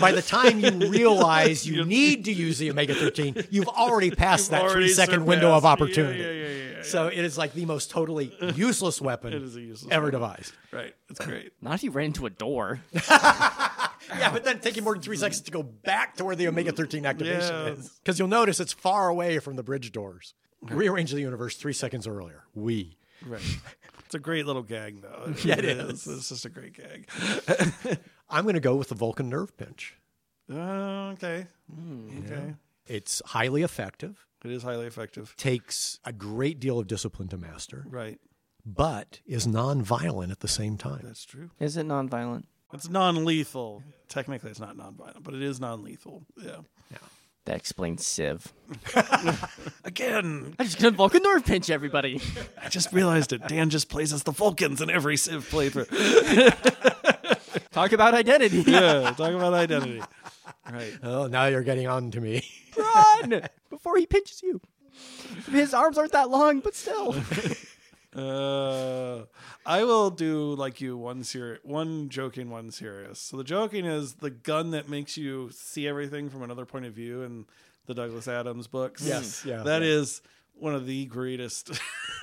[0.00, 4.50] by the time you realize you need to use the Omega 13, you've already passed
[4.50, 6.18] that Already three second window of opportunity.
[6.20, 6.82] Yeah, yeah, yeah, yeah, yeah.
[6.82, 10.20] So it is like the most totally useless weapon It is a useless ever weapon.
[10.20, 10.52] devised.
[10.72, 10.94] Right.
[11.10, 11.52] It's great.
[11.60, 12.80] Not if you ran into a door.
[14.18, 16.72] Yeah, but then taking more than three seconds to go back to where the Omega
[16.72, 17.72] 13 activation Yeah.
[17.72, 17.88] is.
[18.02, 20.34] Because you'll notice it's far away from the bridge doors.
[20.62, 22.44] Rearrange the universe three seconds earlier.
[22.54, 22.96] We.
[23.26, 23.42] Right.
[24.06, 25.34] It's a great little gag, though.
[25.44, 26.06] Yeah, it is.
[26.06, 27.08] It's just a great gag.
[28.30, 29.94] I'm going to go with the Vulcan nerve pinch.
[30.52, 31.46] Uh, okay.
[32.24, 32.54] Okay.
[32.86, 35.34] It's highly effective, It is highly effective.
[35.36, 38.18] takes a great deal of discipline to master, Right.
[38.66, 41.00] but is non-violent at the same time.
[41.04, 41.50] That's true.
[41.60, 42.44] Is it nonviolent?
[42.72, 43.82] It's non-lethal.
[44.08, 46.22] Technically, it's not non-violent, but it is non-lethal.
[46.42, 46.56] Yeah.
[47.44, 48.52] That explains Civ.
[49.84, 52.20] Again, I just gonna Vulcan nerve pinch everybody.
[52.62, 53.48] I just realized it.
[53.48, 55.88] Dan just plays as the Vulcans in every Civ playthrough.
[57.72, 58.62] Talk about identity.
[58.66, 60.02] yeah, talk about identity.
[60.70, 60.92] Right.
[61.02, 62.46] Oh, now you're getting on to me.
[62.76, 64.60] Run before he pinches you.
[65.50, 67.14] His arms aren't that long, but still.
[68.14, 69.24] Uh,
[69.64, 73.18] I will do like you one serious, one joking, one serious.
[73.20, 76.92] So the joking is the gun that makes you see everything from another point of
[76.92, 77.46] view in
[77.86, 79.02] the Douglas Adams books.
[79.02, 79.62] Yes, yeah.
[79.62, 80.20] that is
[80.54, 81.70] one of the greatest.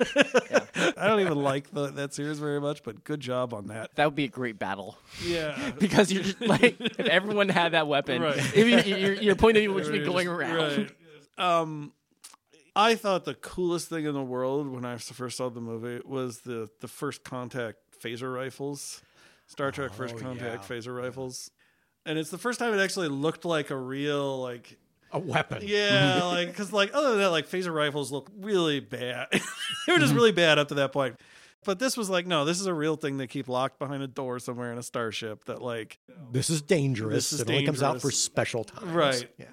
[0.96, 3.94] I don't even like the, that series very much, but good job on that.
[3.96, 5.72] That would be a great battle Yeah.
[5.78, 8.36] because you're just like if everyone had that weapon, Right.
[8.38, 10.56] if you, your, your point of view would just be going around.
[11.38, 11.60] Right.
[11.60, 11.92] Um,
[12.80, 16.40] I thought the coolest thing in the world when I first saw the movie was
[16.40, 19.02] the the first contact phaser rifles,
[19.46, 21.50] Star Trek First oh, Contact phaser rifles,
[22.06, 24.78] and it's the first time it actually looked like a real like
[25.12, 25.62] A weapon.
[25.62, 26.26] yeah mm-hmm.
[26.28, 29.28] like because like other than that like phaser rifles look really bad.
[29.32, 30.16] they were just mm-hmm.
[30.16, 31.16] really bad up to that point.
[31.66, 34.06] But this was like, no, this is a real thing they keep locked behind a
[34.06, 35.98] door somewhere in a starship that like
[36.32, 37.14] This is dangerous.
[37.14, 38.90] This is it only comes out for special times.
[38.90, 39.28] Right.
[39.36, 39.46] Yeah.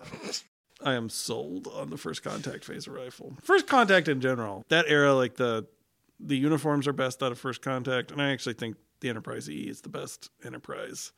[0.84, 3.36] I am sold on the first contact phaser rifle.
[3.42, 4.64] First contact in general.
[4.70, 5.66] That era, like the
[6.20, 9.64] the uniforms are best out of first contact, and I actually think the Enterprise E
[9.70, 11.12] is the best Enterprise.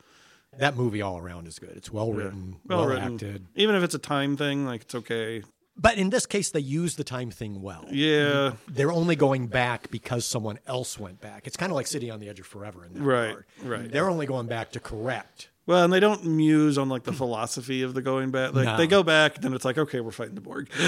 [0.57, 1.73] That movie all around is good.
[1.75, 3.13] It's well written, well, written.
[3.15, 3.45] acted.
[3.55, 5.43] Even if it's a time thing, like it's okay.
[5.77, 7.85] But in this case, they use the time thing well.
[7.89, 8.53] Yeah.
[8.67, 11.47] They're only going back because someone else went back.
[11.47, 13.45] It's kind of like City on the Edge of Forever in that Right, regard.
[13.63, 13.91] right.
[13.91, 17.83] They're only going back to correct Well, and they don't muse on like the philosophy
[17.83, 18.53] of the going back.
[18.55, 18.75] Like No.
[18.77, 20.69] they go back, then it's like, okay, we're fighting the Borg.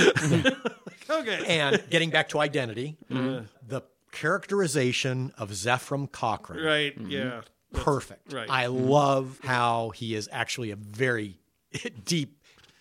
[1.12, 1.60] Like, okay.
[1.60, 3.46] And getting back to identity, Mm-hmm.
[3.68, 6.64] the characterization of Zefram Cochrane.
[6.64, 6.98] Right.
[7.00, 7.42] Yeah.
[7.74, 8.34] Perfect.
[8.34, 8.50] Right.
[8.50, 11.40] I love how he is actually a very
[12.06, 12.38] deep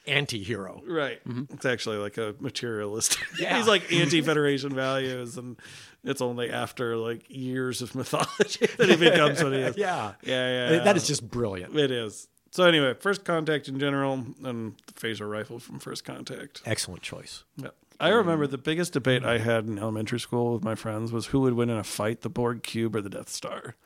[0.07, 0.82] anti-hero.
[0.86, 1.20] Right.
[1.51, 3.18] It's actually like a materialist.
[3.38, 3.59] Yeah.
[3.59, 5.57] He's like anti-Federation values, and
[6.05, 9.76] it's only after like years of mythology that he becomes what he is.
[9.78, 10.12] Yeah.
[10.22, 10.70] Yeah.
[10.72, 10.84] Yeah.
[10.84, 11.76] That is just brilliant.
[11.78, 12.28] It is.
[12.53, 16.62] So anyway, first contact in general, and the phaser rifle from first contact.
[16.66, 17.44] Excellent choice.
[17.57, 17.68] Yeah.
[18.01, 21.40] I remember the biggest debate I had in elementary school with my friends was who
[21.40, 23.76] would win in a fight, the Borg cube or the Death Star.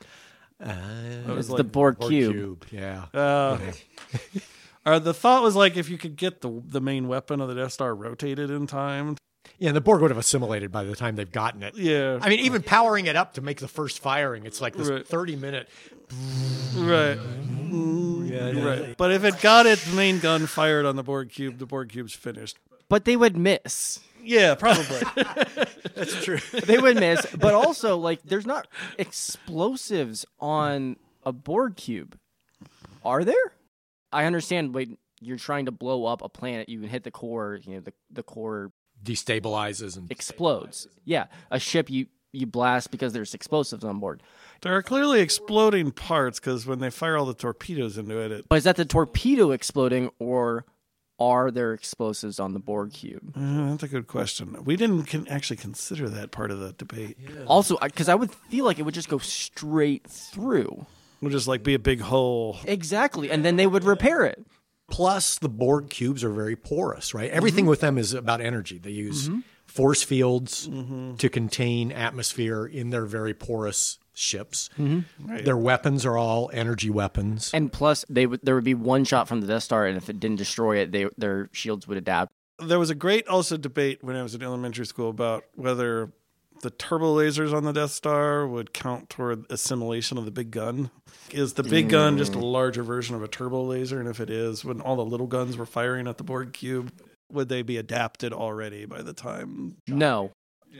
[0.63, 0.73] Uh,
[1.37, 2.65] It's the Borg Borg cube.
[2.71, 3.05] Yeah.
[3.13, 3.57] Uh,
[4.85, 7.55] or the thought was like if you could get the the main weapon of the
[7.55, 9.17] Death Star rotated in time.
[9.57, 11.75] Yeah, and the Borg would have assimilated by the time they've gotten it.
[11.75, 12.19] Yeah.
[12.21, 15.07] I mean, even powering it up to make the first firing, it's like this Right.
[15.07, 15.69] 30 minute.
[16.75, 17.17] Right.
[17.71, 18.95] Yeah, Right.
[18.97, 22.13] But if it got its main gun fired on the Borg cube, the Borg cube's
[22.13, 22.57] finished.
[22.89, 23.99] But they would miss.
[24.23, 25.01] Yeah, probably.
[25.95, 26.39] That's true.
[26.51, 27.25] They would miss.
[27.35, 28.67] But also, like, there's not
[28.97, 32.17] explosives on a Borg cube.
[33.03, 33.35] Are there?
[34.11, 34.73] I understand.
[34.73, 36.69] Wait, you're trying to blow up a planet.
[36.69, 37.59] You can hit the core.
[37.63, 38.71] You know, the the core
[39.05, 40.87] Destabilizes and explodes.
[41.05, 44.21] Yeah, a ship you you blast because there's explosives on board.
[44.61, 48.45] there are clearly exploding parts because when they fire all the torpedoes into it, it
[48.49, 50.65] But is that the torpedo exploding, or
[51.17, 53.31] are there explosives on the Borg cube?
[53.37, 54.65] Uh, that's a good question.
[54.65, 57.17] We didn't can actually consider that part of the debate.
[57.47, 60.85] Also, because I would feel like it would just go straight through.
[61.21, 62.57] It would just like be a big hole.
[62.65, 64.45] Exactly, and then they would repair it.
[64.89, 67.27] Plus, the Borg cubes are very porous, right?
[67.27, 67.37] Mm-hmm.
[67.37, 68.77] Everything with them is about energy.
[68.77, 69.39] They use mm-hmm.
[69.65, 71.15] force fields mm-hmm.
[71.15, 74.69] to contain atmosphere in their very porous ships.
[75.19, 77.51] Their weapons are all energy weapons.
[77.53, 80.09] And plus, they would there would be one shot from the Death Star, and if
[80.09, 82.31] it didn't destroy it, they their shields would adapt.
[82.59, 86.11] There was a great also debate when I was in elementary school about whether
[86.61, 90.89] the turbo lasers on the Death Star would count toward assimilation of the big gun.
[91.31, 92.51] Is the big gun just a mm.
[92.51, 93.99] larger version of a turbo laser?
[93.99, 96.91] And if it is, when all the little guns were firing at the Borg cube,
[97.31, 99.77] would they be adapted already by the time?
[99.87, 100.31] No,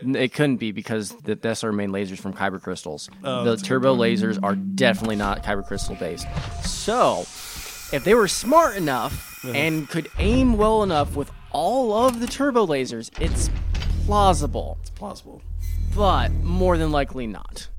[0.01, 3.09] it couldn't be because the Death Star main lasers from kyber crystals.
[3.23, 6.27] Oh, the turbo lasers are definitely not kyber crystal based.
[6.63, 7.21] So,
[7.93, 9.53] if they were smart enough uh-huh.
[9.53, 13.49] and could aim well enough with all of the turbo lasers, it's
[14.05, 15.41] plausible, It's plausible.
[15.95, 17.69] But more than likely not.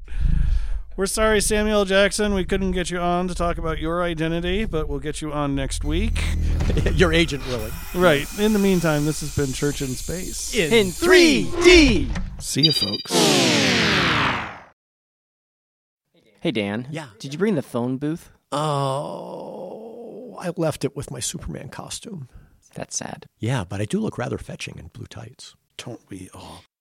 [0.97, 2.33] We're sorry, Samuel Jackson.
[2.33, 5.55] We couldn't get you on to talk about your identity, but we'll get you on
[5.55, 6.25] next week.
[6.95, 7.73] Your agent willing.
[7.95, 8.27] Right.
[8.41, 10.55] In the meantime, this has been Church in Space.
[10.55, 12.43] In 3D.
[12.43, 13.13] See you, folks.
[16.41, 16.89] Hey Dan.
[16.91, 17.09] Yeah.
[17.19, 18.31] Did you bring the phone booth?
[18.51, 22.29] Oh, I left it with my Superman costume.
[22.75, 23.27] That's sad.
[23.39, 25.55] Yeah, but I do look rather fetching in blue tights.
[25.77, 26.63] Don't we all?